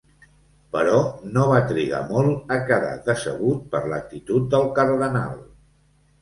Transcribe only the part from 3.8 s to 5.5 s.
l’actitud del cardenal.